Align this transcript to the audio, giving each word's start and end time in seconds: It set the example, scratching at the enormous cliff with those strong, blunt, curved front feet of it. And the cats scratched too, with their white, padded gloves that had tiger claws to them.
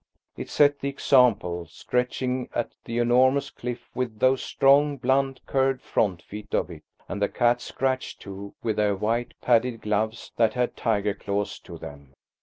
It 0.35 0.49
set 0.49 0.79
the 0.79 0.89
example, 0.89 1.67
scratching 1.67 2.49
at 2.55 2.71
the 2.85 2.97
enormous 2.97 3.51
cliff 3.51 3.87
with 3.93 4.17
those 4.17 4.41
strong, 4.41 4.97
blunt, 4.97 5.45
curved 5.45 5.83
front 5.83 6.23
feet 6.23 6.55
of 6.55 6.71
it. 6.71 6.81
And 7.07 7.21
the 7.21 7.29
cats 7.29 7.65
scratched 7.65 8.19
too, 8.19 8.55
with 8.63 8.77
their 8.77 8.95
white, 8.95 9.35
padded 9.41 9.81
gloves 9.81 10.31
that 10.37 10.55
had 10.55 10.75
tiger 10.75 11.13
claws 11.13 11.59
to 11.59 11.77
them. 11.77 12.15